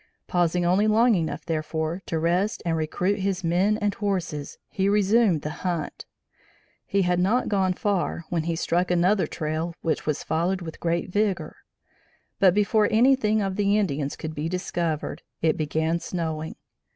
Pausing 0.25 0.65
only 0.65 0.87
long 0.87 1.13
enough, 1.13 1.45
therefore, 1.45 2.01
to 2.07 2.17
rest 2.17 2.63
and 2.65 2.75
recruit 2.75 3.19
his 3.19 3.43
men 3.43 3.77
and 3.77 3.93
horses, 3.93 4.57
he 4.71 4.89
resumed 4.89 5.43
the 5.43 5.51
hunt. 5.61 6.07
He 6.87 7.03
had 7.03 7.19
not 7.19 7.49
gone 7.49 7.73
far, 7.73 8.25
when 8.29 8.45
he 8.45 8.55
struck 8.55 8.89
another 8.89 9.27
trail 9.27 9.75
which 9.81 10.07
was 10.07 10.23
followed 10.23 10.61
with 10.63 10.79
great 10.79 11.11
vigor; 11.11 11.55
but 12.39 12.55
before 12.55 12.87
anything 12.89 13.43
of 13.43 13.57
the 13.57 13.77
Indians 13.77 14.15
could 14.15 14.33
be 14.33 14.49
discovered, 14.49 15.21
it 15.43 15.55
began 15.55 15.99
snowing. 15.99 16.55